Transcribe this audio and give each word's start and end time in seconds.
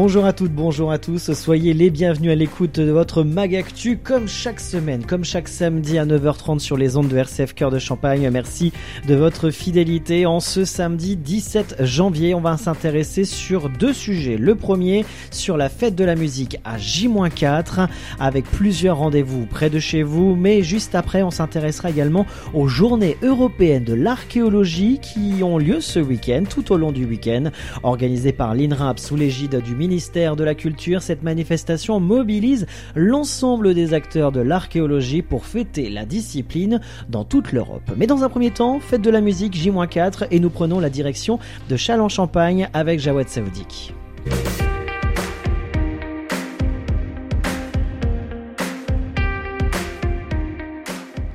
Bonjour 0.00 0.26
à 0.26 0.32
toutes, 0.32 0.52
bonjour 0.52 0.92
à 0.92 0.98
tous, 0.98 1.32
soyez 1.32 1.74
les 1.74 1.90
bienvenus 1.90 2.30
à 2.30 2.36
l'écoute 2.36 2.78
de 2.78 2.92
votre 2.92 3.24
Magactu 3.24 3.98
comme 3.98 4.28
chaque 4.28 4.60
semaine, 4.60 5.04
comme 5.04 5.24
chaque 5.24 5.48
samedi 5.48 5.98
à 5.98 6.06
9h30 6.06 6.60
sur 6.60 6.76
les 6.76 6.96
ondes 6.96 7.08
de 7.08 7.16
RCF 7.16 7.52
Cœur 7.52 7.72
de 7.72 7.80
Champagne. 7.80 8.30
Merci 8.30 8.72
de 9.08 9.16
votre 9.16 9.50
fidélité. 9.50 10.24
En 10.24 10.38
ce 10.38 10.64
samedi 10.64 11.16
17 11.16 11.78
janvier, 11.80 12.32
on 12.36 12.40
va 12.40 12.56
s'intéresser 12.56 13.24
sur 13.24 13.68
deux 13.68 13.92
sujets. 13.92 14.36
Le 14.36 14.54
premier, 14.54 15.04
sur 15.32 15.56
la 15.56 15.68
fête 15.68 15.96
de 15.96 16.04
la 16.04 16.14
musique 16.14 16.58
à 16.64 16.78
J-4, 16.78 17.88
avec 18.20 18.44
plusieurs 18.44 18.98
rendez-vous 18.98 19.46
près 19.46 19.68
de 19.68 19.80
chez 19.80 20.04
vous, 20.04 20.36
mais 20.36 20.62
juste 20.62 20.94
après, 20.94 21.24
on 21.24 21.32
s'intéressera 21.32 21.90
également 21.90 22.24
aux 22.54 22.68
journées 22.68 23.16
européennes 23.22 23.82
de 23.82 23.94
l'archéologie 23.94 25.00
qui 25.02 25.42
ont 25.42 25.58
lieu 25.58 25.80
ce 25.80 25.98
week-end, 25.98 26.44
tout 26.48 26.72
au 26.72 26.76
long 26.76 26.92
du 26.92 27.04
week-end, 27.04 27.50
organisées 27.82 28.32
par 28.32 28.54
l'INRAP 28.54 29.00
sous 29.00 29.16
l'égide 29.16 29.60
du 29.60 29.74
ministère 29.74 29.87
de 29.88 30.44
la 30.44 30.54
Culture, 30.54 31.00
cette 31.00 31.22
manifestation 31.22 31.98
mobilise 31.98 32.66
l'ensemble 32.94 33.74
des 33.74 33.94
acteurs 33.94 34.32
de 34.32 34.40
l'archéologie 34.40 35.22
pour 35.22 35.46
fêter 35.46 35.88
la 35.88 36.04
discipline 36.04 36.80
dans 37.08 37.24
toute 37.24 37.52
l'Europe. 37.52 37.90
Mais 37.96 38.06
dans 38.06 38.22
un 38.22 38.28
premier 38.28 38.50
temps, 38.50 38.80
fête 38.80 39.02
de 39.02 39.10
la 39.10 39.20
musique 39.20 39.54
J-4 39.54 40.26
et 40.30 40.40
nous 40.40 40.50
prenons 40.50 40.78
la 40.78 40.90
direction 40.90 41.38
de 41.70 41.76
Châlons-Champagne 41.76 42.68
avec 42.74 43.00
Jawad 43.00 43.28
Saoudik. 43.28 43.94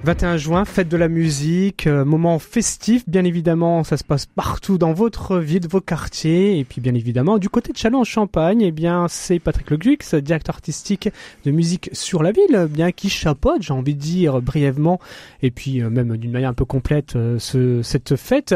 21 0.04 0.36
juin, 0.36 0.66
fête 0.66 0.90
de 0.90 0.98
la 0.98 1.08
musique, 1.08 1.88
euh, 1.88 2.04
moment 2.04 2.38
festif, 2.38 3.08
bien 3.08 3.24
évidemment, 3.24 3.86
ça 3.86 3.96
se 3.96 4.04
passe 4.04 4.26
partout 4.26 4.78
dans 4.78 4.92
votre 4.92 5.38
ville, 5.38 5.66
vos 5.66 5.80
quartiers, 5.80 6.60
et 6.60 6.66
puis 6.66 6.82
bien 6.82 6.94
évidemment, 6.94 7.38
du 7.38 7.48
côté 7.48 7.72
de 7.72 7.78
Châlons-en-Champagne, 7.78 8.64
eh 8.64 8.72
bien, 8.72 9.08
c'est 9.08 9.40
Patrick 9.40 9.70
Le 9.70 9.78
Guix, 9.78 10.00
directeur 10.22 10.56
artistique 10.56 11.08
de 11.46 11.52
musique 11.52 11.90
sur 11.94 12.22
la 12.22 12.34
ville, 12.34 12.68
bien 12.70 12.92
qui 12.92 13.10
chapeaute, 13.10 13.62
j'ai 13.62 13.72
envie 13.72 13.96
de 13.96 14.02
dire 14.02 14.42
brièvement, 14.42 15.00
et 15.42 15.52
puis 15.52 15.82
euh, 15.82 15.90
même 15.90 16.18
d'une 16.18 16.32
manière 16.32 16.50
un 16.50 16.54
peu 16.54 16.66
complète, 16.66 17.16
euh, 17.16 17.40
ce, 17.40 17.82
cette 17.82 18.18
fête. 18.18 18.56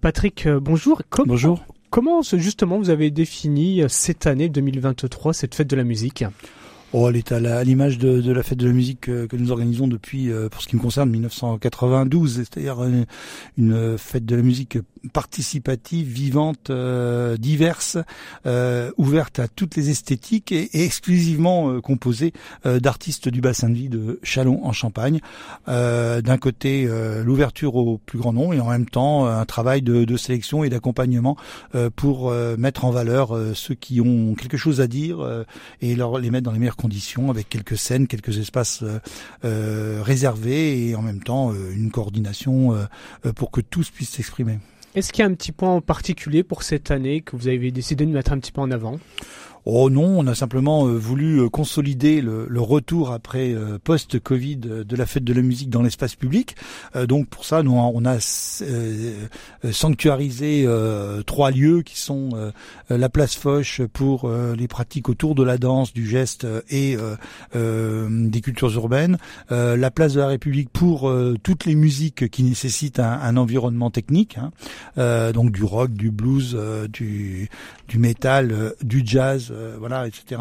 Patrick, 0.00 0.48
bonjour. 0.48 1.02
bonjour. 1.26 1.66
Comment 1.90 2.22
justement 2.22 2.78
vous 2.78 2.88
avez 2.88 3.10
défini 3.10 3.82
cette 3.88 4.26
année 4.26 4.48
2023, 4.48 5.34
cette 5.34 5.54
fête 5.54 5.68
de 5.68 5.76
la 5.76 5.84
musique? 5.84 6.24
Oh, 6.94 7.10
elle 7.10 7.16
est 7.16 7.32
à 7.32 7.64
l'image 7.64 7.98
de, 7.98 8.32
la 8.32 8.42
fête 8.42 8.56
de 8.56 8.66
la 8.66 8.72
musique 8.72 9.02
que, 9.02 9.36
nous 9.36 9.50
organisons 9.50 9.88
depuis, 9.88 10.32
euh, 10.32 10.48
pour 10.48 10.62
ce 10.62 10.68
qui 10.68 10.76
me 10.76 10.80
concerne, 10.80 11.10
1992, 11.10 12.36
c'est-à-dire 12.36 12.82
une, 12.82 13.04
une, 13.58 13.98
fête 13.98 14.24
de 14.24 14.34
la 14.34 14.42
musique 14.42 14.78
participative, 15.12 16.06
vivante, 16.06 16.70
euh, 16.70 17.36
diverse, 17.36 17.98
euh, 18.46 18.90
ouverte 18.96 19.38
à 19.38 19.48
toutes 19.48 19.76
les 19.76 19.90
esthétiques 19.90 20.52
et, 20.52 20.68
exclusivement 20.84 21.70
euh, 21.70 21.80
composée 21.80 22.32
euh, 22.66 22.80
d'artistes 22.80 23.28
du 23.28 23.40
bassin 23.40 23.68
de 23.68 23.74
vie 23.74 23.88
de 23.88 24.18
Chalon 24.22 24.64
en 24.64 24.72
Champagne. 24.72 25.20
D'un 25.66 26.38
côté, 26.38 26.88
l'ouverture 27.24 27.74
au 27.76 27.98
plus 27.98 28.18
grand 28.18 28.32
nombre 28.32 28.54
et 28.54 28.60
en 28.60 28.68
même 28.68 28.86
temps 28.86 29.26
un 29.26 29.44
travail 29.44 29.82
de, 29.82 30.04
de 30.04 30.16
sélection 30.16 30.64
et 30.64 30.68
d'accompagnement 30.68 31.36
pour 31.96 32.32
mettre 32.58 32.84
en 32.84 32.90
valeur 32.90 33.36
ceux 33.54 33.74
qui 33.74 34.00
ont 34.00 34.34
quelque 34.34 34.56
chose 34.56 34.80
à 34.80 34.86
dire 34.86 35.44
et 35.80 35.94
leur, 35.94 36.18
les 36.18 36.30
mettre 36.30 36.44
dans 36.44 36.52
les 36.52 36.58
meilleures 36.58 36.76
conditions 36.76 37.30
avec 37.30 37.48
quelques 37.48 37.76
scènes, 37.76 38.06
quelques 38.06 38.38
espaces 38.38 38.82
réservés 39.42 40.88
et 40.88 40.94
en 40.94 41.02
même 41.02 41.22
temps 41.22 41.52
une 41.52 41.90
coordination 41.90 42.76
pour 43.34 43.50
que 43.50 43.60
tous 43.60 43.90
puissent 43.90 44.10
s'exprimer. 44.10 44.58
Est-ce 44.94 45.12
qu'il 45.12 45.22
y 45.22 45.26
a 45.26 45.30
un 45.30 45.34
petit 45.34 45.52
point 45.52 45.74
en 45.74 45.80
particulier 45.80 46.42
pour 46.42 46.62
cette 46.62 46.90
année 46.90 47.20
que 47.20 47.36
vous 47.36 47.48
avez 47.48 47.70
décidé 47.70 48.06
de 48.06 48.10
mettre 48.10 48.32
un 48.32 48.38
petit 48.38 48.52
peu 48.52 48.62
en 48.62 48.70
avant? 48.70 48.98
Oh 49.64 49.90
non, 49.90 50.18
on 50.18 50.26
a 50.26 50.34
simplement 50.34 50.86
euh, 50.86 50.96
voulu 50.96 51.40
euh, 51.40 51.48
consolider 51.48 52.20
le, 52.20 52.46
retour 52.60 53.12
après 53.12 53.52
euh, 53.52 53.78
post-Covid 53.82 54.56
de 54.56 54.96
la 54.96 55.06
fête 55.06 55.24
de 55.24 55.32
la 55.32 55.42
musique 55.42 55.70
dans 55.70 55.82
l'espace 55.82 56.14
public. 56.16 56.56
donc 57.06 57.28
pour 57.28 57.44
ça, 57.44 57.62
nous 57.62 57.72
on 57.72 58.04
a 58.04 58.18
sanctuarisé 59.70 60.66
trois 61.26 61.50
lieux 61.50 61.82
qui 61.82 61.98
sont 61.98 62.30
la 62.90 63.08
place 63.08 63.36
Foch 63.36 63.82
pour 63.92 64.30
les 64.30 64.68
pratiques 64.68 65.08
autour 65.08 65.34
de 65.34 65.42
la 65.42 65.56
danse, 65.56 65.92
du 65.92 66.06
geste 66.06 66.46
et 66.70 66.96
des 67.54 68.40
cultures 68.40 68.74
urbaines, 68.74 69.18
la 69.50 69.90
place 69.90 70.14
de 70.14 70.20
la 70.20 70.26
République 70.26 70.70
pour 70.70 71.12
toutes 71.42 71.64
les 71.64 71.74
musiques 71.74 72.28
qui 72.28 72.42
nécessitent 72.42 73.00
un, 73.00 73.12
un 73.12 73.36
environnement 73.36 73.90
technique, 73.90 74.38
hein. 74.38 75.32
donc 75.32 75.52
du 75.52 75.62
rock, 75.62 75.92
du 75.92 76.10
blues, 76.10 76.58
du, 76.92 77.48
du 77.88 77.98
métal, 77.98 78.74
du 78.82 79.02
jazz 79.04 79.47
euh, 79.50 79.76
voilà, 79.78 80.06
etc. 80.06 80.40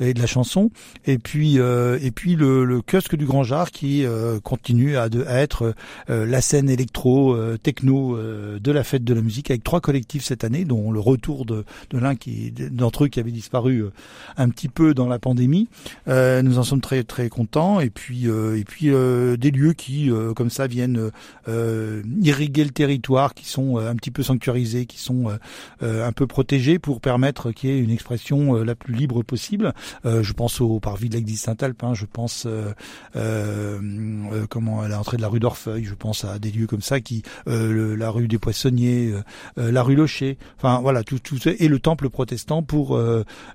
Et 0.00 0.14
de 0.14 0.20
la 0.20 0.26
chanson. 0.26 0.70
Et 1.06 1.18
puis 1.18 1.58
euh, 1.58 1.98
et 2.00 2.10
puis 2.10 2.36
le, 2.36 2.80
kiosque 2.82 3.16
du 3.16 3.26
Grand 3.26 3.44
Jar 3.44 3.70
qui 3.70 4.04
euh, 4.04 4.40
continue 4.40 4.96
à 4.96 5.08
être 5.28 5.74
la 6.08 6.40
scène 6.40 6.68
électro 6.68 7.36
techno 7.62 8.16
de 8.16 8.72
la 8.72 8.84
fête 8.84 9.04
de 9.04 9.14
la 9.14 9.20
musique 9.20 9.50
avec 9.50 9.64
trois 9.64 9.80
collectifs 9.80 10.24
cette 10.24 10.44
année, 10.44 10.64
dont 10.64 10.90
le 10.90 11.00
retour 11.00 11.44
de, 11.44 11.64
de 11.90 11.98
l'un 11.98 12.14
qui 12.14 12.52
d'entre 12.52 13.04
eux 13.04 13.08
qui 13.08 13.20
avait 13.20 13.30
disparu 13.30 13.84
un 14.36 14.48
petit 14.48 14.68
peu 14.68 14.94
dans 14.94 15.08
la 15.08 15.18
pandémie. 15.18 15.68
nous 16.06 16.58
en 16.58 16.62
sommes 16.62 16.80
très 16.80 17.02
très 17.04 17.28
contents. 17.28 17.80
Et 17.80 17.90
puis 17.90 18.26
et 18.26 18.64
puis 18.64 18.86
des 18.86 19.50
lieux 19.50 19.72
qui 19.72 20.10
comme 20.34 20.50
ça 20.50 20.66
viennent 20.66 21.10
irriguer 21.46 22.64
le 22.64 22.70
territoire, 22.70 23.34
qui 23.34 23.46
sont 23.46 23.78
un 23.78 23.94
petit 23.96 24.10
peu 24.10 24.22
sanctuarisés, 24.22 24.86
qui 24.86 24.98
sont 24.98 25.30
un 25.80 26.12
peu 26.12 26.26
protégés 26.26 26.78
pour 26.78 27.00
permettre 27.00 27.52
qu'il 27.52 27.70
y 27.70 27.72
ait 27.72 27.78
une 27.78 27.90
expression 27.90 28.45
euh, 28.54 28.64
la 28.64 28.74
plus 28.74 28.94
libre 28.94 29.22
possible. 29.22 29.74
Euh, 30.04 30.22
je 30.22 30.32
pense 30.32 30.60
au 30.60 30.80
parvis 30.80 31.08
de 31.08 31.14
l'église 31.14 31.40
Saint-Alpes, 31.40 31.82
hein, 31.82 31.94
je 31.94 32.06
pense 32.06 32.46
euh, 32.46 34.46
comment 34.48 34.80
à 34.80 34.88
l'entrée 34.88 35.16
de 35.16 35.22
la 35.22 35.28
rue 35.28 35.40
d'Orfeuille, 35.40 35.84
je 35.84 35.94
pense 35.94 36.24
à 36.24 36.38
des 36.38 36.50
lieux 36.50 36.66
comme 36.66 36.80
ça 36.80 37.00
qui 37.00 37.22
la 37.46 38.10
rue 38.10 38.28
des 38.28 38.38
Poissonniers, 38.38 39.14
la 39.56 39.82
rue 39.82 39.94
Locher, 39.94 40.38
enfin 40.56 40.80
voilà 40.80 41.02
tout 41.02 41.18
tout 41.18 41.48
et 41.48 41.68
le 41.68 41.78
temple 41.78 42.10
protestant 42.10 42.62
pour 42.62 43.00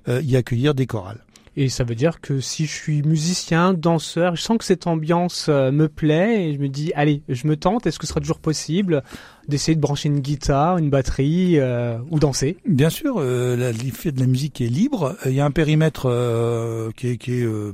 y 0.08 0.36
accueillir 0.36 0.74
des 0.74 0.86
chorales. 0.86 1.24
Et 1.54 1.68
ça 1.68 1.84
veut 1.84 1.94
dire 1.94 2.20
que 2.20 2.40
si 2.40 2.64
je 2.64 2.72
suis 2.72 3.02
musicien, 3.02 3.74
danseur, 3.74 4.36
je 4.36 4.42
sens 4.42 4.56
que 4.56 4.64
cette 4.64 4.86
ambiance 4.86 5.48
me 5.48 5.86
plaît 5.86 6.48
et 6.48 6.54
je 6.54 6.58
me 6.58 6.68
dis, 6.68 6.92
allez, 6.94 7.22
je 7.28 7.46
me 7.46 7.56
tente, 7.56 7.86
est-ce 7.86 7.98
que 7.98 8.06
ce 8.06 8.10
sera 8.10 8.20
toujours 8.20 8.40
possible? 8.40 9.02
D'essayer 9.48 9.74
de 9.74 9.80
brancher 9.80 10.08
une 10.08 10.20
guitare, 10.20 10.78
une 10.78 10.90
batterie 10.90 11.58
euh, 11.58 11.98
ou 12.10 12.18
danser 12.18 12.56
Bien 12.66 12.90
sûr, 12.90 13.16
euh, 13.18 13.56
la, 13.56 13.72
de 13.72 14.20
la 14.20 14.26
musique 14.26 14.60
est 14.60 14.68
libre. 14.68 15.16
Il 15.26 15.32
y 15.32 15.40
a 15.40 15.44
un 15.44 15.50
périmètre 15.50 16.06
euh, 16.06 16.90
qui 16.96 17.08
est, 17.08 17.16
qui 17.16 17.34
est 17.34 17.44
euh, 17.44 17.72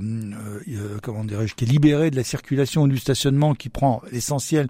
euh, 0.69 0.97
comment 1.01 1.23
dirais-je, 1.23 1.55
qui 1.55 1.65
est 1.65 1.67
libéré 1.67 2.11
de 2.11 2.15
la 2.15 2.23
circulation 2.23 2.85
et 2.85 2.89
du 2.89 2.97
stationnement, 2.97 3.55
qui 3.55 3.69
prend 3.69 4.01
l'essentiel 4.11 4.67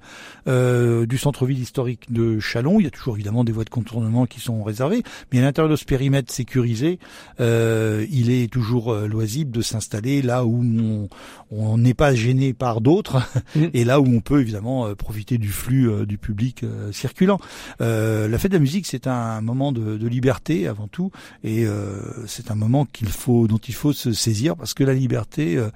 du 0.48 1.18
centre-ville 1.18 1.60
historique 1.60 2.12
de 2.12 2.40
Chalon. 2.40 2.80
Il 2.80 2.84
y 2.84 2.88
a 2.88 2.92
toujours 2.92 3.16
évidemment 3.16 3.44
des 3.44 3.52
voies 3.52 3.64
de 3.64 3.70
contournement 3.70 4.26
qui 4.26 4.40
sont 4.40 4.64
réservées, 4.64 5.04
mais 5.32 5.40
à 5.40 5.42
l'intérieur 5.42 5.70
de 5.70 5.76
ce 5.76 5.86
périmètre 5.86 6.32
sécurisé, 6.32 7.00
il 7.40 8.32
est 8.32 8.52
toujours 8.52 8.94
loisible 8.94 9.52
de 9.52 9.62
s'installer 9.62 10.22
là 10.22 10.46
où 10.46 11.08
on 11.52 11.78
n'est 11.78 11.94
pas 11.94 12.16
gêné 12.16 12.54
par 12.54 12.82
d'autres 12.82 13.22
mm. 13.56 13.66
et 13.74 13.84
là 13.84 14.00
où 14.00 14.08
on 14.08 14.22
peut 14.22 14.42
évidemment 14.42 14.94
profiter 14.96 15.38
du 15.38 15.50
flux 15.50 16.06
du 16.06 16.18
public 16.18 16.66
circulant. 16.92 17.40
Euh, 17.82 18.28
la 18.28 18.38
fête 18.38 18.52
de 18.52 18.58
la 18.58 18.62
musique, 18.62 18.86
c'est 18.86 19.08
un 19.08 19.42
moment 19.42 19.72
de, 19.72 19.98
de, 19.98 20.08
liberté 20.08 20.68
avant 20.68 20.88
tout, 20.88 21.12
et 21.44 21.66
euh, 21.66 22.02
c'est 22.28 22.52
un 22.52 22.56
moment 22.56 22.86
qu'il 22.86 23.10
faut, 23.10 23.48
dont 23.48 23.58
il 23.58 23.74
faut 23.74 23.94
se 23.94 24.12
saisir 24.14 24.56
parce 24.56 24.74
que 24.74 24.84
la 24.84 24.94
liberté, 24.94 25.58
euh, 25.58 25.70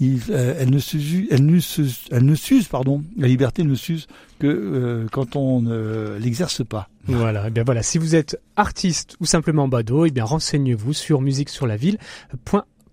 il, 0.00 0.20
elle 0.30 0.70
ne 0.70 0.78
s'use, 0.78 1.26
elle 1.30 1.44
ne 1.46 1.58
elle 2.10 2.24
ne 2.24 2.34
s'use, 2.34 2.68
pardon, 2.68 3.02
la 3.16 3.28
liberté 3.28 3.62
ne 3.62 3.74
s'use 3.74 4.06
que 4.38 4.46
euh, 4.46 5.06
quand 5.10 5.36
on 5.36 5.62
ne 5.62 6.18
l'exerce 6.20 6.64
pas. 6.64 6.88
Voilà, 7.06 7.44
et 7.44 7.48
eh 7.48 7.50
bien 7.50 7.62
voilà, 7.64 7.82
si 7.82 7.98
vous 7.98 8.14
êtes 8.14 8.40
artiste 8.56 9.16
ou 9.20 9.26
simplement 9.26 9.68
badaud, 9.68 10.04
et 10.04 10.08
eh 10.08 10.10
bien 10.10 10.24
renseignez-vous 10.24 10.92
sur 10.92 11.20
musique 11.20 11.48
sur 11.48 11.66
la 11.66 11.76
ville. 11.76 11.98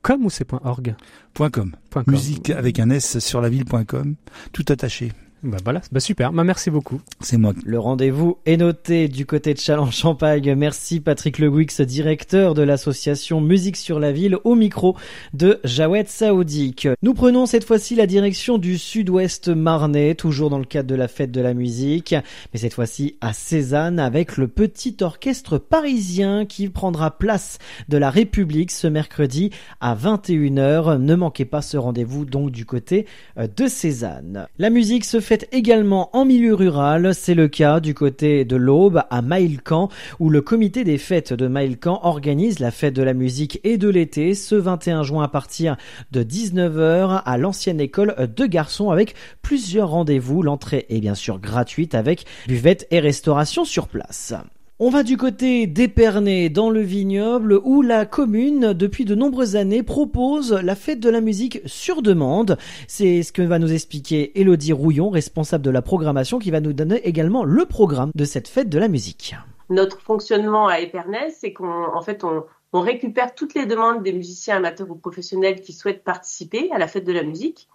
.com 0.02 0.26
ou 0.26 0.30
c'est 0.30 0.52
.org 0.52 0.96
.com. 1.34 1.76
Musique 2.08 2.50
avec 2.50 2.80
un 2.80 2.90
S 2.90 3.20
sur 3.20 3.42
la 3.42 3.50
ville.com, 3.50 4.16
tout 4.52 4.66
attaché. 4.68 5.12
Bah 5.44 5.58
voilà, 5.62 5.82
bah 5.92 6.00
super, 6.00 6.32
bah 6.32 6.46
merci 6.46 6.70
beaucoup. 6.70 7.02
C'est 7.20 7.36
moi. 7.36 7.52
Le 7.66 7.78
rendez-vous 7.78 8.38
est 8.46 8.56
noté 8.56 9.10
du 9.10 9.26
côté 9.26 9.54
de 9.54 9.60
Châlons-Champagne. 9.60 10.56
Merci 10.56 11.02
Patrick 11.02 11.38
Le 11.38 11.52
Guix, 11.52 11.82
directeur 11.86 12.54
de 12.54 12.62
l'association 12.62 13.42
Musique 13.42 13.76
sur 13.76 14.00
la 14.00 14.14
ville, 14.14 14.38
au 14.46 14.56
micro 14.56 14.96
de 15.34 15.60
Jawed 15.66 16.08
Saoudik. 16.08 16.88
Nous 17.02 17.14
prenons 17.14 17.46
cette 17.46 17.66
fois-ci 17.66 17.96
la 17.96 18.08
direction 18.08 18.58
du 18.58 18.78
sud-ouest 18.78 19.50
marnais, 19.50 20.16
toujours 20.16 20.50
dans 20.50 20.60
le 20.60 20.64
cadre 20.64 20.88
de 20.88 20.96
la 20.96 21.10
fête 21.10 21.32
de 21.32 21.42
la 21.42 21.54
musique, 21.54 22.16
mais 22.54 22.60
cette 22.60 22.74
fois-ci 22.74 23.18
à 23.20 23.34
Cézanne 23.34 24.00
avec 24.00 24.38
le 24.38 24.48
petit 24.48 24.96
orchestre 25.02 25.58
parisien 25.58 26.46
qui 26.46 26.70
prendra 26.70 27.12
place 27.12 27.58
de 27.90 27.98
la 27.98 28.10
République 28.10 28.72
ce 28.72 28.88
mercredi 28.88 29.50
à 29.82 29.94
21h. 29.94 31.00
Ne 31.00 31.16
manquez 31.16 31.44
pas 31.44 31.62
ce 31.62 31.76
rendez-vous 31.76 32.24
donc 32.24 32.50
du 32.50 32.66
côté 32.66 33.08
euh, 33.38 33.50
de 33.54 33.68
Cézanne. 33.68 34.48
La 34.58 34.70
musique 34.70 35.04
se 35.04 35.20
fait 35.20 35.33
également 35.52 36.16
en 36.16 36.26
milieu 36.26 36.54
rural, 36.54 37.16
c'est 37.16 37.34
le 37.34 37.48
cas 37.48 37.80
du 37.80 37.94
côté 37.94 38.46
de 38.46 38.56
l'Aube 38.56 39.04
à 39.10 39.22
Maïlcan 39.22 39.90
où 40.20 40.30
le 40.30 40.42
comité 40.42 40.84
des 40.84 40.98
fêtes 40.98 41.34
de 41.34 41.48
Maïlcan 41.48 42.00
organise 42.04 42.60
la 42.60 42.72
fête 42.72 42.94
de 42.94 43.02
la 43.02 43.14
musique 43.14 43.60
et 43.64 43.78
de 43.78 43.90
l'été 43.90 44.36
ce 44.36 44.56
21 44.56 45.04
juin 45.04 45.24
à 45.24 45.28
partir 45.28 45.76
de 46.12 46.24
19h 46.24 47.24
à 47.26 47.38
l'ancienne 47.38 47.80
école 47.80 48.16
de 48.36 48.46
garçons 48.46 48.92
avec 48.92 49.16
plusieurs 49.42 49.90
rendez-vous. 49.90 50.44
L'entrée 50.44 50.86
est 50.90 51.00
bien 51.00 51.16
sûr 51.16 51.40
gratuite 51.40 51.96
avec 51.96 52.26
buvette 52.48 52.88
et 52.92 53.00
restauration 53.00 53.66
sur 53.66 53.88
place. 53.88 54.36
On 54.80 54.90
va 54.90 55.04
du 55.04 55.18
côté 55.18 55.68
d'Épernay 55.68 56.50
dans 56.50 56.72
le 56.72 56.82
vignoble 56.82 57.62
où 57.64 57.84
la 57.84 58.08
commune 58.08 58.74
depuis 58.74 59.06
de 59.06 59.14
nombreuses 59.14 59.56
années 59.56 59.84
propose 59.84 60.52
la 60.52 60.74
fête 60.74 61.00
de 61.00 61.12
la 61.12 61.22
musique 61.22 61.62
sur 61.68 62.02
demande. 62.02 62.58
C'est 62.88 63.22
ce 63.22 63.32
que 63.32 63.44
va 63.44 63.60
nous 63.60 63.72
expliquer 63.72 64.42
Elodie 64.42 64.74
Rouillon, 64.74 65.12
responsable 65.12 65.64
de 65.64 65.70
la 65.70 65.84
programmation 65.84 66.40
qui 66.40 66.50
va 66.50 66.60
nous 66.60 66.74
donner 66.74 67.08
également 67.08 67.44
le 67.44 67.68
programme 67.68 68.10
de 68.16 68.26
cette 68.26 68.48
fête 68.48 68.68
de 68.68 68.80
la 68.80 68.88
musique. 68.88 69.36
Notre 69.70 70.02
fonctionnement 70.02 70.68
à 70.68 70.80
Épernay, 70.80 71.30
c'est 71.30 71.54
qu'en 71.54 72.02
fait 72.02 72.24
on, 72.24 72.82
récupère 72.82 73.36
toutes 73.36 73.54
les 73.54 73.68
demandes 73.68 74.02
des 74.02 74.12
musiciens 74.12 74.58
amateurs 74.58 74.90
ou 74.90 74.96
professionnels 74.96 75.62
qui 75.62 75.74
souhaitent 75.74 76.04
participer 76.04 76.72
à 76.72 76.80
la 76.80 76.88
fête 76.88 77.06
de 77.06 77.14
la 77.14 77.22
musique. 77.22 77.70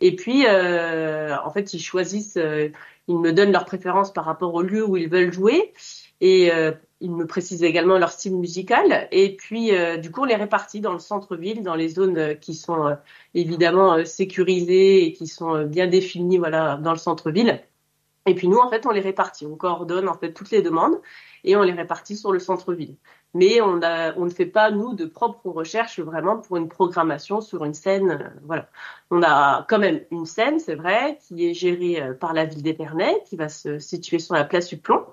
Et 0.00 0.16
puis, 0.16 0.46
euh, 0.46 1.36
en 1.44 1.50
fait, 1.50 1.74
ils 1.74 1.82
choisissent, 1.82 2.38
euh, 2.38 2.68
ils 3.06 3.18
me 3.18 3.32
donnent 3.32 3.52
leur 3.52 3.66
préférence 3.66 4.12
par 4.12 4.24
rapport 4.24 4.54
au 4.54 4.62
lieu 4.62 4.86
où 4.86 4.96
ils 4.96 5.10
veulent 5.10 5.32
jouer 5.32 5.74
et 6.20 6.52
euh, 6.52 6.72
ils 7.00 7.12
me 7.12 7.26
précisent 7.26 7.62
également 7.62 7.98
leur 7.98 8.10
style 8.10 8.36
musical. 8.36 9.08
Et 9.12 9.36
puis, 9.36 9.74
euh, 9.74 9.96
du 9.96 10.10
coup, 10.10 10.22
on 10.22 10.24
les 10.24 10.34
répartit 10.34 10.80
dans 10.80 10.92
le 10.92 10.98
centre-ville, 10.98 11.62
dans 11.62 11.76
les 11.76 11.88
zones 11.88 12.18
euh, 12.18 12.34
qui 12.34 12.54
sont 12.54 12.96
évidemment 13.34 14.04
sécurisées 14.04 15.04
et 15.04 15.12
qui 15.12 15.26
sont 15.26 15.64
bien 15.64 15.86
définies, 15.86 16.38
voilà, 16.38 16.76
dans 16.76 16.92
le 16.92 16.98
centre-ville. 16.98 17.62
Et 18.26 18.34
puis 18.34 18.48
nous, 18.48 18.58
en 18.58 18.68
fait, 18.68 18.84
on 18.84 18.90
les 18.90 19.00
répartit. 19.00 19.46
On 19.46 19.56
coordonne 19.56 20.08
en 20.08 20.14
fait 20.14 20.32
toutes 20.34 20.50
les 20.50 20.60
demandes 20.60 21.00
et 21.44 21.56
on 21.56 21.62
les 21.62 21.72
répartit 21.72 22.16
sur 22.16 22.32
le 22.32 22.38
centre-ville. 22.38 22.96
Mais 23.32 23.60
on, 23.62 23.80
a, 23.82 24.14
on 24.16 24.24
ne 24.24 24.30
fait 24.30 24.46
pas 24.46 24.70
nous 24.70 24.94
de 24.94 25.06
propres 25.06 25.48
recherches 25.50 26.00
vraiment 26.00 26.38
pour 26.38 26.56
une 26.56 26.68
programmation 26.68 27.40
sur 27.40 27.64
une 27.64 27.74
scène. 27.74 28.34
voilà, 28.44 28.68
on 29.10 29.22
a 29.22 29.64
quand 29.68 29.78
même 29.78 30.00
une 30.10 30.26
scène, 30.26 30.58
c'est 30.58 30.74
vrai, 30.74 31.18
qui 31.26 31.48
est 31.48 31.54
gérée 31.54 32.02
par 32.20 32.34
la 32.34 32.44
ville 32.44 32.62
d'Épernay, 32.62 33.14
qui 33.26 33.36
va 33.36 33.48
se 33.48 33.78
situer 33.78 34.18
sur 34.18 34.34
la 34.34 34.44
place 34.44 34.68
du 34.68 34.78
Plomb 34.78 35.06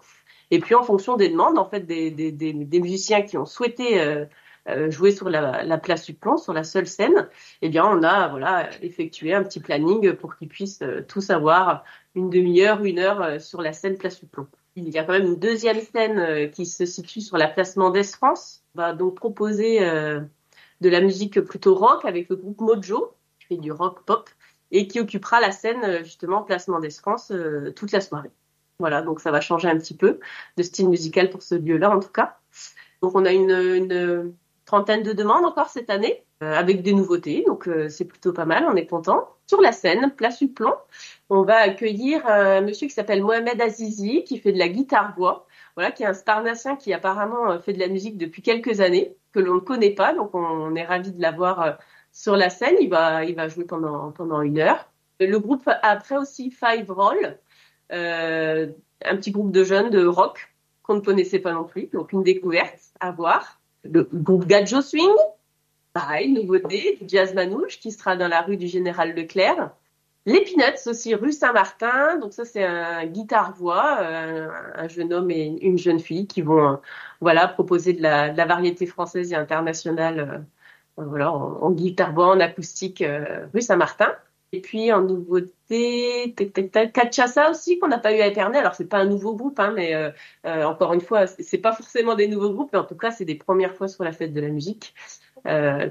et 0.51 0.59
puis 0.59 0.75
en 0.75 0.83
fonction 0.83 1.17
des 1.17 1.29
demandes, 1.29 1.57
en 1.57 1.65
fait, 1.65 1.81
des, 1.81 2.11
des, 2.11 2.31
des, 2.31 2.53
des 2.53 2.79
musiciens 2.79 3.21
qui 3.21 3.37
ont 3.37 3.45
souhaité 3.45 3.99
euh, 3.99 4.25
euh, 4.67 4.89
jouer 4.91 5.11
sur 5.11 5.29
la, 5.29 5.63
la, 5.63 5.77
place 5.77 6.05
du 6.05 6.13
plan, 6.13 6.37
sur 6.37 6.53
la 6.53 6.63
seule 6.63 6.87
scène, 6.87 7.29
eh 7.61 7.69
bien, 7.69 7.85
on 7.85 8.03
a 8.03 8.27
voilà 8.29 8.69
effectué 8.83 9.33
un 9.33 9.43
petit 9.43 9.59
planning 9.59 10.13
pour 10.13 10.37
qu'ils 10.37 10.47
puissent 10.47 10.81
euh, 10.81 11.03
tous 11.07 11.29
avoir 11.29 11.83
une 12.15 12.29
demi-heure, 12.29 12.83
une 12.83 12.99
heure 12.99 13.41
sur 13.41 13.61
la 13.61 13.73
scène 13.73 13.97
place 13.97 14.19
du 14.19 14.27
plan. 14.27 14.47
Il 14.75 14.89
y 14.89 14.97
a 14.97 15.03
quand 15.03 15.13
même 15.13 15.25
une 15.25 15.39
deuxième 15.39 15.79
scène 15.79 16.51
qui 16.51 16.65
se 16.65 16.85
situe 16.85 17.21
sur 17.21 17.37
la 17.37 17.47
place 17.47 17.77
Mendès 17.77 18.03
France. 18.03 18.63
On 18.75 18.81
va 18.81 18.93
donc 18.93 19.15
proposer 19.15 19.79
de 19.79 20.89
la 20.89 20.99
musique 20.99 21.39
plutôt 21.39 21.75
rock 21.75 22.03
avec 22.03 22.27
le 22.27 22.35
groupe 22.35 22.59
Mojo, 22.59 23.13
qui 23.39 23.47
fait 23.47 23.57
du 23.57 23.71
rock 23.71 24.03
pop, 24.05 24.29
et 24.71 24.87
qui 24.87 24.99
occupera 24.99 25.39
la 25.39 25.51
scène 25.51 26.03
justement 26.03 26.43
place 26.43 26.67
Mendès 26.67 26.89
France 26.89 27.31
toute 27.77 27.93
la 27.93 28.01
soirée. 28.01 28.31
Voilà, 28.79 29.01
donc 29.01 29.21
ça 29.21 29.31
va 29.31 29.39
changer 29.39 29.69
un 29.69 29.77
petit 29.77 29.95
peu 29.95 30.19
de 30.57 30.63
style 30.63 30.89
musical 30.89 31.29
pour 31.29 31.41
ce 31.41 31.55
lieu-là 31.55 31.89
en 31.89 31.99
tout 31.99 32.09
cas. 32.09 32.37
Donc 33.01 33.15
on 33.15 33.25
a 33.25 33.31
une, 33.31 33.51
une 33.51 34.33
trentaine 34.65 35.03
de 35.03 35.13
demandes 35.13 35.45
encore 35.45 35.69
cette 35.69 35.89
année 35.89 36.25
euh, 36.43 36.53
avec 36.53 36.81
des 36.81 36.93
nouveautés, 36.93 37.43
donc 37.47 37.67
euh, 37.67 37.87
c'est 37.87 38.05
plutôt 38.05 38.33
pas 38.33 38.45
mal, 38.45 38.65
on 38.69 38.75
est 38.75 38.87
content. 38.87 39.29
Sur 39.47 39.61
la 39.61 39.71
scène, 39.71 40.11
place 40.11 40.39
du 40.39 40.49
plan, 40.49 40.75
on 41.29 41.43
va 41.43 41.55
accueillir 41.57 42.25
euh, 42.27 42.57
un 42.57 42.61
monsieur 42.61 42.87
qui 42.87 42.93
s'appelle 42.93 43.21
Mohamed 43.21 43.61
Azizi 43.61 44.23
qui 44.23 44.39
fait 44.39 44.51
de 44.51 44.59
la 44.59 44.67
guitare 44.67 45.13
voix, 45.15 45.47
voilà, 45.75 45.91
qui 45.91 46.03
est 46.03 46.07
un 46.07 46.13
sparnacien 46.13 46.75
qui 46.75 46.93
apparemment 46.93 47.59
fait 47.61 47.73
de 47.73 47.79
la 47.79 47.87
musique 47.87 48.17
depuis 48.17 48.41
quelques 48.41 48.81
années 48.81 49.15
que 49.31 49.39
l'on 49.39 49.55
ne 49.55 49.59
connaît 49.59 49.93
pas, 49.93 50.13
donc 50.13 50.33
on, 50.33 50.75
est 50.75 50.83
ravi 50.83 51.11
de 51.11 51.21
l'avoir 51.21 51.77
sur 52.11 52.35
la 52.35 52.49
scène. 52.49 52.75
Il 52.81 52.89
va 52.89 53.23
il 53.23 53.35
va 53.35 53.47
jouer 53.47 53.65
pendant 53.65 54.11
pendant 54.11 54.41
une 54.41 54.59
heure. 54.59 54.89
Le 55.19 55.37
groupe 55.39 55.69
après 55.83 56.17
aussi 56.17 56.51
Five 56.51 56.89
Roll 56.91 57.37
euh, 57.91 58.67
un 59.03 59.15
petit 59.15 59.31
groupe 59.31 59.51
de 59.51 59.63
jeunes 59.63 59.89
de 59.89 60.05
rock 60.05 60.53
qu'on 60.83 60.95
ne 60.95 60.99
connaissait 60.99 61.39
pas 61.39 61.53
non 61.53 61.63
plus, 61.63 61.87
donc 61.93 62.11
une 62.11 62.23
découverte 62.23 62.79
à 62.99 63.11
voir. 63.11 63.59
Le 63.83 64.03
groupe 64.03 64.45
Gadjo 64.47 64.81
Swing, 64.81 65.13
pareil, 65.93 66.31
nouveauté, 66.31 66.97
jazz 67.07 67.33
manouche 67.33 67.79
qui 67.79 67.91
sera 67.91 68.15
dans 68.15 68.27
la 68.27 68.41
rue 68.41 68.57
du 68.57 68.67
Général 68.67 69.15
Leclerc. 69.15 69.71
Les 70.27 70.41
Peanuts 70.41 70.87
aussi, 70.87 71.13
rue 71.13 71.31
Saint-Martin. 71.31 72.17
Donc 72.17 72.33
ça, 72.33 72.45
c'est 72.45 72.63
un 72.63 73.05
guitare-voix, 73.05 73.99
euh, 74.01 74.49
un, 74.75 74.87
jeune 74.87 75.13
homme 75.13 75.29
et 75.29 75.45
une 75.61 75.77
jeune 75.77 75.99
fille 75.99 76.25
qui 76.25 76.41
vont 76.41 76.73
euh, 76.73 76.75
voilà 77.21 77.47
proposer 77.47 77.93
de 77.93 78.01
la, 78.01 78.31
variété 78.45 78.87
française 78.87 79.31
et 79.31 79.35
internationale 79.35 80.45
voilà, 80.97 81.31
en, 81.31 81.61
en 81.61 81.71
guitare-voix, 81.71 82.29
en 82.29 82.39
acoustique, 82.39 83.03
rue 83.53 83.61
Saint-Martin. 83.61 84.15
Et 84.51 84.61
puis 84.61 84.91
en 84.91 85.01
nouveauté, 85.01 86.33
Kachasa 86.93 87.49
aussi 87.49 87.79
qu'on 87.79 87.87
n'a 87.87 87.97
pas 87.97 88.15
eu 88.15 88.21
à 88.21 88.27
Épernay. 88.27 88.57
Alors 88.59 88.75
c'est 88.75 88.87
pas 88.87 88.99
un 88.99 89.05
nouveau 89.05 89.35
groupe, 89.35 89.59
hein, 89.59 89.73
mais 89.75 89.93
euh, 89.95 90.11
euh, 90.45 90.63
encore 90.63 90.93
une 90.93 91.01
fois, 91.01 91.27
c'est 91.27 91.57
pas 91.57 91.73
forcément 91.73 92.15
des 92.15 92.27
nouveaux 92.27 92.53
groupes, 92.53 92.69
mais 92.71 92.79
en 92.79 92.85
tout 92.85 92.95
cas 92.95 93.11
c'est 93.11 93.25
des 93.25 93.35
premières 93.35 93.75
fois 93.75 93.87
sur 93.87 94.03
la 94.03 94.13
fête 94.13 94.33
de 94.33 94.41
la 94.41 94.49
musique 94.49 94.93
euh, 95.47 95.89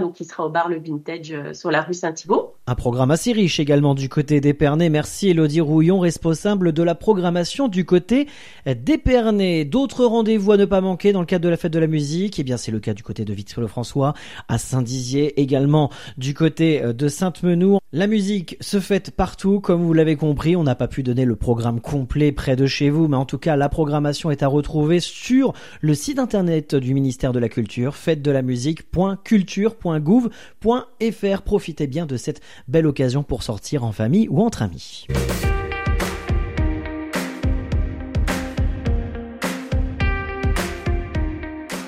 donc 0.00 0.14
qui 0.14 0.24
sera 0.24 0.46
au 0.46 0.48
bar 0.48 0.68
Le 0.68 0.78
Vintage 0.78 1.32
euh, 1.32 1.54
sur 1.54 1.70
la 1.70 1.82
rue 1.82 1.94
Saint-Thibault. 1.94 2.54
Un 2.66 2.74
programme 2.74 3.10
assez 3.10 3.32
riche 3.32 3.60
également 3.60 3.94
du 3.94 4.08
côté 4.08 4.40
d'Épernay. 4.40 4.88
Merci 4.88 5.30
Elodie 5.30 5.60
Rouillon, 5.60 6.00
responsable 6.00 6.72
de 6.72 6.82
la 6.82 6.94
programmation 6.94 7.68
du 7.68 7.84
côté 7.84 8.28
d'Épernay. 8.66 9.64
D'autres 9.64 10.04
rendez-vous 10.04 10.52
à 10.52 10.56
ne 10.56 10.64
pas 10.64 10.80
manquer 10.80 11.12
dans 11.12 11.20
le 11.20 11.26
cadre 11.26 11.44
de 11.44 11.48
la 11.48 11.56
fête 11.56 11.72
de 11.72 11.78
la 11.78 11.86
musique? 11.86 12.38
Eh 12.38 12.44
bien, 12.44 12.56
c'est 12.56 12.70
le 12.70 12.80
cas 12.80 12.94
du 12.94 13.02
côté 13.02 13.24
de 13.24 13.32
Vitry-le-François, 13.32 14.14
à 14.48 14.58
Saint-Dizier, 14.58 15.40
également 15.40 15.90
du 16.16 16.34
côté 16.34 16.82
euh, 16.82 16.92
de 16.92 17.08
Sainte-Menour. 17.08 17.80
La 17.92 18.06
musique 18.06 18.56
se 18.60 18.78
fête 18.78 19.10
partout, 19.10 19.58
comme 19.58 19.82
vous 19.82 19.92
l'avez 19.92 20.16
compris. 20.16 20.54
On 20.54 20.62
n'a 20.62 20.76
pas 20.76 20.86
pu 20.86 21.02
donner 21.02 21.24
le 21.24 21.34
programme 21.34 21.80
complet 21.80 22.30
près 22.30 22.54
de 22.54 22.66
chez 22.66 22.88
vous, 22.88 23.08
mais 23.08 23.16
en 23.16 23.24
tout 23.24 23.38
cas, 23.38 23.56
la 23.56 23.68
programmation 23.68 24.30
est 24.30 24.42
à 24.44 24.48
retrouver 24.48 25.00
sur 25.00 25.54
le 25.80 25.94
site 25.94 26.18
internet 26.18 26.76
du 26.76 26.94
ministère 26.94 27.32
de 27.32 27.40
la 27.40 27.48
Culture, 27.48 27.96
fête 27.96 28.22
de 28.22 28.30
la 28.30 28.42
musique 28.42 28.79
musique.culture.gouv.fr. 28.80 31.42
Profitez 31.42 31.86
bien 31.86 32.06
de 32.06 32.16
cette 32.16 32.40
belle 32.68 32.86
occasion 32.86 33.22
pour 33.22 33.42
sortir 33.42 33.84
en 33.84 33.92
famille 33.92 34.28
ou 34.28 34.40
entre 34.40 34.62
amis. 34.62 35.06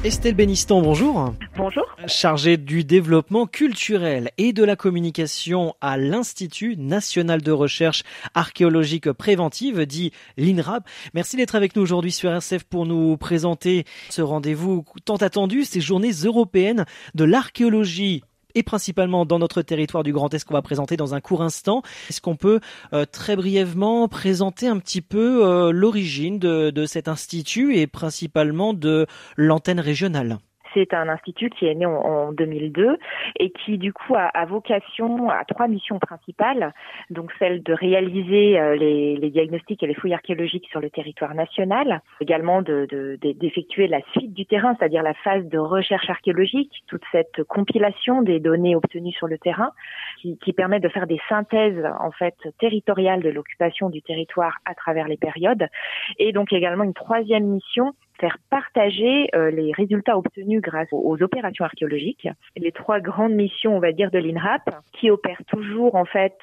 Estelle 0.04 0.34
Beniston, 0.34 0.82
bonjour. 0.82 1.32
Bonjour. 1.56 1.84
Chargée 2.08 2.56
du 2.56 2.82
développement 2.82 3.46
culturel 3.46 4.32
et 4.36 4.52
de 4.52 4.64
la 4.64 4.74
communication 4.74 5.76
à 5.80 5.96
l'Institut 5.96 6.76
national 6.76 7.40
de 7.40 7.52
recherche 7.52 8.02
archéologique 8.34 9.12
préventive, 9.12 9.86
dit 9.86 10.10
l'INRAP. 10.36 10.88
Merci 11.14 11.36
d'être 11.36 11.54
avec 11.54 11.76
nous 11.76 11.82
aujourd'hui 11.82 12.10
sur 12.10 12.32
RCF 12.32 12.64
pour 12.64 12.84
nous 12.84 13.16
présenter 13.16 13.84
ce 14.10 14.22
rendez-vous 14.22 14.84
tant 15.04 15.18
attendu, 15.18 15.62
ces 15.62 15.80
journées 15.80 16.10
européennes 16.24 16.84
de 17.14 17.22
l'archéologie 17.22 18.24
et 18.54 18.62
principalement 18.62 19.24
dans 19.26 19.38
notre 19.38 19.62
territoire 19.62 20.02
du 20.02 20.12
Grand 20.12 20.32
Est 20.32 20.44
qu'on 20.44 20.54
va 20.54 20.62
présenter 20.62 20.96
dans 20.96 21.14
un 21.14 21.20
court 21.20 21.42
instant. 21.42 21.82
Est-ce 22.08 22.20
qu'on 22.20 22.36
peut 22.36 22.60
euh, 22.92 23.04
très 23.04 23.36
brièvement 23.36 24.08
présenter 24.08 24.66
un 24.66 24.78
petit 24.78 25.00
peu 25.00 25.46
euh, 25.46 25.70
l'origine 25.70 26.38
de, 26.38 26.70
de 26.70 26.86
cet 26.86 27.08
institut 27.08 27.76
et 27.76 27.86
principalement 27.86 28.74
de 28.74 29.06
l'antenne 29.36 29.80
régionale? 29.80 30.38
C'est 30.74 30.94
un 30.94 31.08
institut 31.08 31.50
qui 31.50 31.66
est 31.66 31.74
né 31.74 31.86
en, 31.86 32.32
2002 32.32 32.98
et 33.38 33.50
qui 33.50 33.78
du 33.78 33.92
coup 33.92 34.14
a, 34.16 34.44
vocation 34.46 35.30
à 35.30 35.44
trois 35.44 35.68
missions 35.68 35.98
principales, 35.98 36.72
donc 37.10 37.30
celle 37.38 37.62
de 37.62 37.72
réaliser 37.72 38.58
euh, 38.58 38.76
les, 38.76 39.30
diagnostics 39.30 39.82
et 39.82 39.86
les 39.86 39.94
fouilles 39.94 40.14
archéologiques 40.14 40.68
sur 40.70 40.80
le 40.80 40.90
territoire 40.90 41.34
national, 41.34 42.02
également 42.20 42.62
d'effectuer 42.62 43.84
de, 43.84 43.88
de, 43.88 43.92
la 43.92 44.02
suite 44.12 44.34
du 44.34 44.46
terrain, 44.46 44.76
c'est-à-dire 44.78 45.02
la 45.02 45.14
phase 45.14 45.44
de 45.46 45.58
recherche 45.58 46.08
archéologique, 46.10 46.82
toute 46.86 47.02
cette 47.12 47.42
compilation 47.44 48.22
des 48.22 48.40
données 48.40 48.76
obtenues 48.76 49.12
sur 49.12 49.26
le 49.26 49.38
terrain, 49.38 49.70
qui, 50.20 50.38
qui 50.38 50.52
permet 50.52 50.80
de 50.80 50.88
faire 50.88 51.06
des 51.06 51.20
synthèses 51.28 51.84
en 52.00 52.10
fait 52.10 52.36
territoriales 52.58 53.22
de 53.22 53.30
l'occupation 53.30 53.90
du 53.90 54.02
territoire 54.02 54.58
à 54.64 54.74
travers 54.74 55.08
les 55.08 55.16
périodes, 55.16 55.66
et 56.18 56.32
donc 56.32 56.52
également 56.52 56.84
une 56.84 56.94
troisième 56.94 57.46
mission 57.46 57.94
faire 58.22 58.38
partager 58.50 59.28
euh, 59.34 59.50
les 59.50 59.72
résultats 59.72 60.16
obtenus 60.16 60.62
grâce 60.62 60.86
aux, 60.92 61.20
opérations 61.22 61.64
archéologiques. 61.64 62.28
Les 62.56 62.70
trois 62.70 63.00
grandes 63.00 63.32
missions, 63.32 63.76
on 63.76 63.80
va 63.80 63.90
dire, 63.90 64.12
de 64.12 64.18
l'INRAP, 64.18 64.62
qui 64.92 65.10
opèrent 65.10 65.44
toujours 65.48 65.96
en 65.96 66.04
fait 66.04 66.38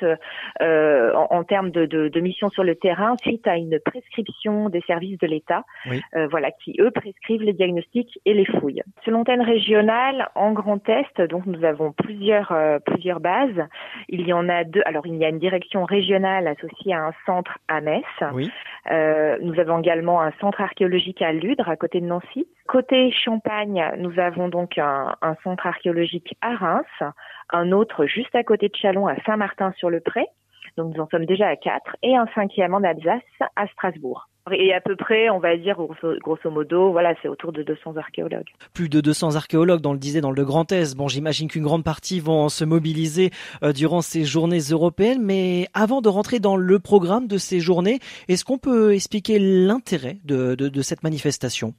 euh, 0.61 1.13
en, 1.13 1.37
en, 1.37 1.43
termes 1.45 1.71
de, 1.71 1.85
de, 1.85 2.09
de 2.09 2.19
missions 2.19 2.49
sur 2.49 2.65
le 2.65 2.75
terrain 2.75 3.15
suite 3.21 3.47
à 3.47 3.55
une 3.55 3.79
prescription 3.79 4.67
des 4.67 4.81
services 4.81 5.17
de 5.19 5.27
l'État, 5.27 5.63
Oui. 5.89 6.01
euh, 6.15 6.27
voilà, 6.27 6.51
qui 6.51 6.75
eux 6.81 6.91
prescrivent 6.91 7.43
les 7.43 7.53
diagnostics 7.53 8.19
et 8.25 8.33
les 8.33 8.45
fouilles. 8.45 8.83
Sur 9.03 9.13
l'antenne 9.13 9.41
régionale, 9.41 10.29
en 10.35 10.51
Grand 10.51 10.87
Est, 10.89 11.21
donc 11.29 11.45
nous 11.45 11.63
avons 11.63 11.93
plusieurs 11.93 12.51
euh, 12.51 12.79
plusieurs 12.79 13.21
bases. 13.21 13.61
Il 14.09 14.27
y 14.27 14.33
en 14.33 14.49
a 14.49 14.65
deux. 14.65 14.81
Alors 14.85 15.07
il 15.07 15.15
y 15.15 15.23
a 15.23 15.29
une 15.29 15.39
direction 15.39 15.85
régionale 15.85 16.45
associée 16.47 16.93
à 16.93 17.05
un 17.05 17.13
centre 17.25 17.57
à 17.69 17.79
Metz. 17.79 18.03
Oui. 18.33 18.51
Nous 19.41 19.59
avons 19.59 19.79
également 19.79 20.19
un 20.21 20.31
centre 20.41 20.61
archéologique 20.61 21.21
à 21.21 21.31
Ludre, 21.31 21.68
à 21.69 21.75
côté 21.75 22.01
de 22.01 22.05
Nancy. 22.05 22.47
Côté 22.67 23.11
Champagne, 23.11 23.83
nous 23.97 24.19
avons 24.19 24.47
donc 24.47 24.77
un, 24.77 25.15
centre 25.43 25.65
archéologique 25.65 26.35
à 26.41 26.55
Reims, 26.55 27.13
un 27.51 27.71
autre 27.71 28.05
juste 28.05 28.35
à 28.35 28.43
côté 28.43 28.69
de 28.69 28.75
Chalon, 28.75 29.07
à 29.07 29.15
Saint-Martin-sur-le-Pré. 29.25 30.25
Donc 30.77 30.95
nous 30.95 31.01
en 31.01 31.07
sommes 31.09 31.25
déjà 31.25 31.47
à 31.47 31.55
quatre, 31.55 31.95
et 32.03 32.15
un 32.15 32.27
cinquième 32.35 32.73
en 32.73 32.83
Alsace, 32.83 33.21
à 33.55 33.67
Strasbourg. 33.67 34.29
Et 34.53 34.73
à 34.73 34.81
peu 34.81 34.95
près, 34.95 35.29
on 35.29 35.39
va 35.39 35.55
dire, 35.57 35.77
grosso, 36.21 36.49
modo, 36.49 36.91
voilà, 36.91 37.15
c'est 37.21 37.27
autour 37.27 37.51
de 37.51 37.63
200 37.63 37.97
archéologues. 37.97 38.49
Plus 38.73 38.89
de 38.89 39.01
200 39.01 39.35
archéologues, 39.35 39.85
on 39.85 39.93
le 39.93 39.99
disait, 39.99 40.21
dans 40.21 40.31
le 40.31 40.45
Grand 40.45 40.71
Est. 40.71 40.95
Bon, 40.95 41.07
j'imagine 41.07 41.47
qu'une 41.47 41.63
grande 41.63 41.83
partie 41.83 42.19
vont 42.19 42.49
se 42.49 42.65
mobiliser 42.65 43.31
euh, 43.63 43.73
durant 43.73 44.01
ces 44.01 44.23
journées 44.23 44.59
européennes. 44.71 45.21
Mais 45.21 45.67
avant 45.73 46.01
de 46.01 46.09
rentrer 46.09 46.39
dans 46.39 46.55
le 46.55 46.79
programme 46.79 47.27
de 47.27 47.37
ces 47.37 47.59
journées, 47.59 47.99
est-ce 48.27 48.45
qu'on 48.45 48.57
peut 48.57 48.93
expliquer 48.93 49.39
l'intérêt 49.39 50.17
de 50.23 50.81
cette 50.81 51.03
manifestation? 51.03 51.73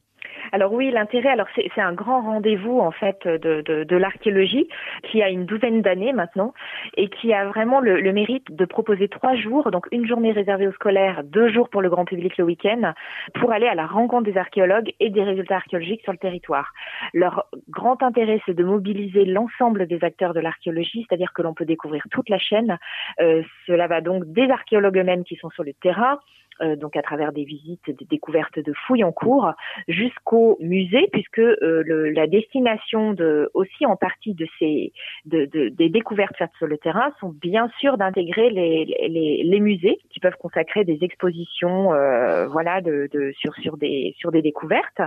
Alors 0.53 0.73
oui, 0.73 0.91
l'intérêt, 0.91 1.29
alors 1.29 1.47
c'est 1.55 1.81
un 1.81 1.93
grand 1.93 2.23
rendez-vous 2.23 2.81
en 2.81 2.91
fait 2.91 3.27
de, 3.27 3.97
l'archéologie 3.97 4.69
qui 5.05 5.23
a 5.23 5.29
une 5.29 5.45
douzaine 5.45 5.83
d'années 5.83 6.13
maintenant 6.13 6.53
et 6.97 7.09
qui 7.09 7.33
a 7.33 7.47
vraiment 7.47 7.81
le, 7.81 8.01
le 8.01 8.13
mérite 8.13 8.51
de 8.51 8.65
proposer 8.65 9.09
trois 9.09 9.35
jours, 9.35 9.71
donc 9.71 9.87
une 9.93 10.07
journée 10.07 10.33
réservée 10.33 10.67
aux 10.67 10.73
scolaires, 10.73 11.23
deux 11.25 11.49
jours 11.49 11.69
pour 11.69 11.83
le 11.83 11.91
grand 11.91 12.05
public 12.05 12.37
le 12.39 12.45
week-end, 12.45 12.95
pour 13.35 13.53
aller 13.53 13.67
à 13.67 13.75
la 13.75 13.87
rencontre 13.87 14.25
des 14.25 14.37
archéologues 14.37 14.93
et 15.01 15.11
des 15.11 15.23
résultats 15.23 15.57
archéologiques 15.57 16.03
sur 16.03 16.13
le 16.13 16.19
territoire. 16.19 16.73
Leur 17.15 17.47
grand 17.69 18.03
intérêt, 18.03 18.41
c'est 18.47 18.55
de 18.55 18.65
mobiliser 18.65 19.25
l'ensemble 19.25 19.87
des 19.87 20.03
acteurs 20.03 20.35
de 20.35 20.41
l'archéologie, 20.41 21.07
c'est-à-dire 21.09 21.33
que 21.33 21.43
l'on 21.43 21.55
peut 21.55 21.65
découvrir 21.65 22.03
toute 22.11 22.29
la 22.29 22.39
chaîne. 22.39 22.79
Euh, 23.21 23.43
cela 23.67 23.87
va 23.87 24.01
donc 24.01 24.25
des 24.27 24.51
archéologues 24.51 24.99
eux-mêmes 24.99 25.25
qui 25.25 25.37
sont 25.37 25.51
sur 25.51 25.65
le 25.65 25.73
terrain, 25.75 26.19
euh, 26.63 26.77
donc 26.77 26.97
à 26.97 27.03
travers 27.03 27.33
des 27.33 27.45
visites, 27.45 27.87
des 27.87 28.05
découvertes 28.05 28.59
de 28.59 28.73
fouilles 28.73 29.05
en 29.05 29.13
cours, 29.13 29.53
jusqu'au 29.89 30.57
musée, 30.61 31.09
puisque 31.13 31.39
euh, 31.39 31.83
le, 31.85 32.11
la 32.11 32.27
destination 32.27 33.13
de 33.13 33.51
aussi 33.55 33.87
en 33.87 33.97
partie 33.97 34.35
de 34.35 34.47
ces 34.59 34.93
de, 35.25 35.47
de, 35.47 35.69
des 35.69 35.89
découvertes 35.89 36.37
faites 36.37 36.51
sur 36.59 36.67
le 36.67 36.79
terrain 36.79 37.13
sont 37.21 37.31
bien 37.31 37.71
sûr 37.79 37.97
d'intégrer 37.97 38.51
les, 38.51 38.85
les, 39.09 39.43
les 39.45 39.61
musées 39.61 39.99
qui 40.11 40.21
peuvent 40.21 40.37
consacrer 40.39 40.85
des 40.85 40.99
expositions, 41.03 41.93
euh, 41.93 42.47
voilà, 42.49 42.81
de, 42.81 43.09
de 43.13 43.33
sur 43.39 43.55
sur 43.57 43.77
des 43.77 44.15
sur 44.19 44.31
des 44.33 44.43
découvertes 44.43 45.01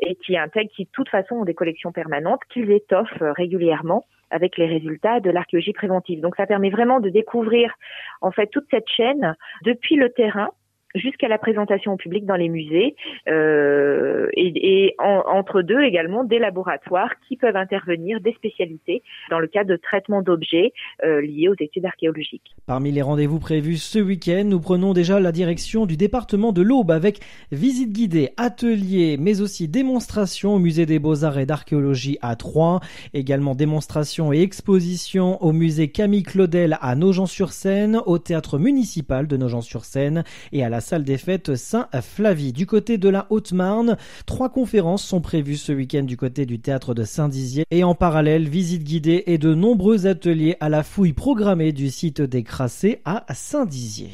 et 0.00 0.14
qui 0.16 0.36
intègrent 0.36 0.70
qui 0.70 0.84
de 0.84 0.90
toute 0.92 1.08
façon 1.08 1.36
ont 1.36 1.44
des 1.44 1.54
collections 1.54 1.92
permanentes 1.92 2.40
qu'ils 2.50 2.70
étoffent 2.70 3.22
euh, 3.22 3.32
régulièrement 3.32 4.04
avec 4.30 4.56
les 4.56 4.66
résultats 4.66 5.20
de 5.20 5.30
l'archéologie 5.30 5.72
préventive. 5.72 6.20
Donc 6.20 6.36
ça 6.36 6.46
permet 6.46 6.70
vraiment 6.70 7.00
de 7.00 7.08
découvrir 7.08 7.74
en 8.20 8.30
fait 8.30 8.46
toute 8.46 8.66
cette 8.70 8.88
chaîne 8.88 9.34
depuis 9.64 9.96
le 9.96 10.10
terrain 10.10 10.50
jusqu'à 10.94 11.28
la 11.28 11.38
présentation 11.38 11.92
au 11.92 11.96
public 11.96 12.26
dans 12.26 12.36
les 12.36 12.48
musées 12.48 12.96
euh, 13.28 14.28
et, 14.34 14.52
et 14.84 14.94
en, 14.98 15.22
entre 15.26 15.62
deux 15.62 15.80
également 15.82 16.24
des 16.24 16.38
laboratoires 16.38 17.12
qui 17.28 17.36
peuvent 17.36 17.56
intervenir 17.56 18.20
des 18.20 18.32
spécialités 18.32 19.02
dans 19.30 19.38
le 19.38 19.46
cadre 19.46 19.70
de 19.70 19.76
traitement 19.76 20.22
d'objets 20.22 20.72
euh, 21.04 21.20
liés 21.20 21.48
aux 21.48 21.54
études 21.58 21.86
archéologiques. 21.86 22.54
Parmi 22.66 22.90
les 22.92 23.02
rendez-vous 23.02 23.38
prévus 23.38 23.76
ce 23.76 23.98
week-end, 23.98 24.44
nous 24.44 24.60
prenons 24.60 24.92
déjà 24.92 25.20
la 25.20 25.32
direction 25.32 25.86
du 25.86 25.96
département 25.96 26.52
de 26.52 26.62
l'Aube 26.62 26.90
avec 26.90 27.20
visite 27.52 27.92
guidée, 27.92 28.30
atelier, 28.36 29.16
mais 29.18 29.40
aussi 29.40 29.68
démonstration 29.68 30.54
au 30.54 30.58
musée 30.58 30.86
des 30.86 30.98
beaux-arts 30.98 31.38
et 31.38 31.46
d'archéologie 31.46 32.18
à 32.22 32.36
Troyes, 32.36 32.80
également 33.14 33.54
démonstration 33.54 34.32
et 34.32 34.42
exposition 34.42 35.42
au 35.42 35.52
musée 35.52 35.88
Camille 35.88 36.22
Claudel 36.22 36.78
à 36.80 36.94
Nogent-sur-Seine, 36.94 38.00
au 38.06 38.18
théâtre 38.18 38.58
municipal 38.58 39.26
de 39.26 39.36
Nogent-sur-Seine 39.36 40.24
et 40.52 40.64
à 40.64 40.68
la 40.68 40.79
salle 40.80 41.04
des 41.04 41.18
fêtes 41.18 41.56
Saint-Flavie. 41.56 42.52
Du 42.52 42.66
côté 42.66 42.98
de 42.98 43.08
la 43.08 43.26
Haute-Marne, 43.30 43.96
trois 44.26 44.48
conférences 44.48 45.04
sont 45.04 45.20
prévues 45.20 45.56
ce 45.56 45.72
week-end 45.72 46.02
du 46.02 46.16
côté 46.16 46.46
du 46.46 46.58
théâtre 46.58 46.94
de 46.94 47.04
Saint-Dizier 47.04 47.64
et 47.70 47.84
en 47.84 47.94
parallèle, 47.94 48.48
visite 48.48 48.84
guidée 48.84 49.24
et 49.26 49.38
de 49.38 49.54
nombreux 49.54 50.06
ateliers 50.06 50.56
à 50.60 50.68
la 50.68 50.82
fouille 50.82 51.12
programmée 51.12 51.72
du 51.72 51.90
site 51.90 52.20
des 52.20 52.42
Crassés 52.42 53.00
à 53.04 53.24
Saint-Dizier. 53.32 54.10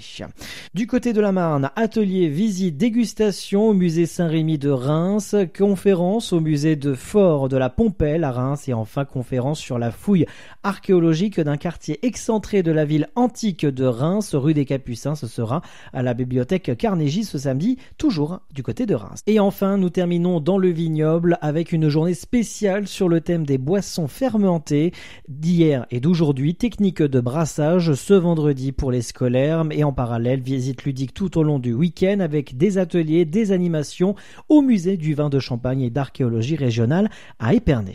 Du 0.75 0.87
côté 0.87 1.12
de 1.12 1.20
la 1.20 1.32
Marne, 1.32 1.70
atelier, 1.76 2.28
visite, 2.28 2.76
dégustation 2.76 3.68
au 3.68 3.75
musée 3.75 4.06
Saint-Rémy 4.06 4.58
de 4.58 4.70
Reims, 4.70 5.35
conférence 5.56 6.32
au 6.32 6.40
musée 6.40 6.76
de 6.76 6.94
Fort 6.94 7.49
de 7.49 7.56
la 7.56 7.70
Pompelle 7.70 8.25
à 8.25 8.32
Reims 8.32 8.68
et 8.68 8.75
enfin 8.75 9.04
conférence 9.04 9.58
sur 9.58 9.78
la 9.78 9.90
fouille 9.90 10.26
archéologique 10.62 11.40
d'un 11.40 11.56
quartier 11.56 11.99
excentré 12.06 12.62
de 12.62 12.73
la 12.73 12.85
ville 12.85 13.08
antique 13.14 13.66
de 13.66 13.85
Reims, 13.85 14.35
rue 14.35 14.54
des 14.54 14.64
Capucins. 14.64 15.14
Ce 15.14 15.26
sera 15.26 15.62
à 15.92 16.02
la 16.02 16.14
bibliothèque 16.14 16.56
Carnegie 16.59 17.25
ce 17.25 17.39
samedi, 17.39 17.79
toujours 17.99 18.41
du 18.53 18.63
côté 18.63 18.87
de 18.87 18.95
Reims. 18.95 19.21
Et 19.27 19.41
enfin, 19.41 19.77
nous 19.77 19.91
terminons 19.91 20.41
dans 20.41 20.59
le 20.59 20.71
vignoble 20.71 21.39
avec 21.41 21.73
une 21.73 21.89
journée 21.89 22.15
spéciale 22.15 22.87
sur 22.87 23.09
le 23.09 23.21
thème 23.21 23.47
des 23.47 23.59
boissons 23.59 24.09
fermentées 24.09 24.93
d'hier 25.29 25.87
et 25.91 26.01
d'aujourd'hui, 26.01 26.55
technique 26.55 27.03
de 27.03 27.21
brassage 27.21 27.95
ce 27.95 28.15
vendredi 28.15 28.73
pour 28.73 28.91
les 28.91 29.03
scolaires 29.03 29.65
et 29.71 29.85
en 29.85 29.93
parallèle, 29.93 30.41
visite 30.41 30.85
ludique 30.85 31.15
tout 31.15 31.39
au 31.39 31.43
long 31.43 31.59
du 31.59 31.73
week-end 31.73 32.21
avec 32.21 32.57
des 32.57 32.79
ateliers, 32.79 33.25
des 33.25 33.53
animations 33.53 34.15
au 34.49 34.63
musée 34.63 34.97
du 34.97 35.15
vin 35.15 35.29
de 35.29 35.39
Champagne 35.39 35.83
et 35.83 35.91
d'archéologie 35.91 36.57
régionale 36.57 37.11
à 37.39 37.55
Épernay. 37.55 37.95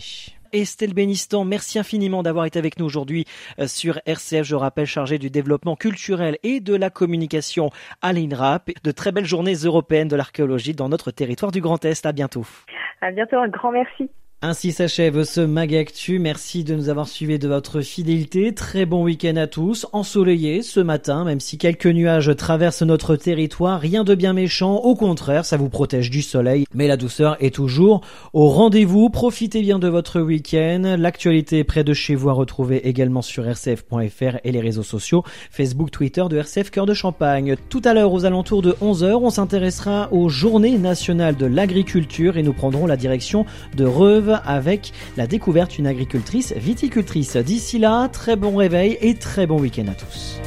Estelle 0.54 0.94
Bénistan, 0.94 1.46
merci 1.46 1.80
infiniment 1.80 2.24
d'avoir 2.24 2.46
été 2.46 2.60
avec 2.60 2.80
nous 2.80 2.86
aujourd'hui 2.86 3.26
euh, 3.60 3.68
sur 3.68 4.00
RCF, 4.06 4.44
je 4.44 4.56
rappelle, 4.56 4.86
chargé 4.86 5.18
du 5.18 5.30
développement 5.30 5.76
culturel 5.76 6.38
et 6.44 6.60
de 6.60 6.76
la 6.76 6.90
communication 6.90 7.70
à 8.02 8.14
l'INRAP. 8.14 8.72
De 8.84 8.92
très 8.92 9.12
belles 9.12 9.26
journées 9.26 9.54
européennes 9.54 10.08
de 10.08 10.16
l'archéologie 10.16 10.74
dans 10.74 10.90
notre 10.90 11.12
territoire 11.12 11.52
du 11.52 11.62
Grand 11.62 11.84
Est. 11.86 12.06
À 12.06 12.12
bientôt. 12.12 12.46
À 13.02 13.12
bientôt, 13.12 13.38
un 13.38 13.48
grand 13.48 13.72
merci. 13.72 14.10
Ainsi 14.44 14.72
s'achève 14.72 15.24
ce 15.24 15.40
Mag 15.40 15.76
Actu. 15.76 16.18
Merci 16.18 16.64
de 16.64 16.74
nous 16.74 16.90
avoir 16.90 17.08
suivis 17.08 17.38
de 17.38 17.48
votre 17.48 17.82
fidélité. 17.82 18.56
Très 18.56 18.88
bon 18.88 19.04
week-end 19.04 19.36
à 19.36 19.46
tous. 19.46 19.86
Ensoleillé 19.94 20.64
ce 20.64 20.80
matin, 20.80 21.24
même 21.26 21.40
si 21.40 21.60
quelques 21.60 21.86
nuages 21.86 22.36
traversent 22.36 22.82
notre 22.82 23.16
territoire. 23.16 23.80
Rien 23.80 24.04
de 24.04 24.16
bien 24.16 24.34
méchant. 24.34 24.78
Au 24.78 24.96
contraire, 24.96 25.46
ça 25.46 25.58
vous 25.58 25.70
protège 25.70 26.10
du 26.10 26.24
soleil. 26.24 26.66
Mais 26.74 26.88
la 26.88 26.98
douceur 26.98 27.38
est 27.40 27.54
toujours 27.54 28.02
au 28.34 28.50
rendez-vous. 28.50 29.12
Profitez 29.12 29.62
bien 29.62 29.78
de 29.78 29.88
votre 29.88 30.20
week-end. 30.20 30.96
L'actualité 30.98 31.64
près 31.64 31.84
de 31.84 31.94
chez 31.94 32.16
vous 32.16 32.32
à 32.32 32.34
retrouver 32.34 32.88
également 32.88 33.22
sur 33.22 33.44
rcf.fr 33.44 34.38
et 34.44 34.52
les 34.52 34.60
réseaux 34.60 34.82
sociaux. 34.82 35.24
Facebook, 35.52 35.92
Twitter 35.92 36.24
de 36.28 36.38
RCF 36.38 36.72
Cœur 36.72 36.88
de 36.88 36.96
Champagne. 36.96 37.58
Tout 37.70 37.82
à 37.86 37.94
l'heure, 37.94 38.12
aux 38.12 38.26
alentours 38.26 38.64
de 38.64 38.72
11h, 38.82 39.20
on 39.22 39.30
s'intéressera 39.30 40.12
aux 40.12 40.30
journées 40.30 40.80
nationales 40.80 41.36
de 41.36 41.46
l'agriculture 41.46 42.38
et 42.38 42.42
nous 42.42 42.54
prendrons 42.54 42.88
la 42.88 42.98
direction 42.98 43.46
de 43.78 43.86
Reuve 43.86 44.31
avec 44.36 44.94
la 45.18 45.28
découverte 45.28 45.72
d'une 45.72 45.88
agricultrice 45.88 46.54
viticultrice. 46.54 47.38
D'ici 47.38 47.80
là, 47.80 48.08
très 48.10 48.36
bon 48.36 48.56
réveil 48.56 48.98
et 49.02 49.16
très 49.16 49.48
bon 49.48 49.60
week-end 49.60 49.88
à 49.88 49.94
tous. 49.94 50.40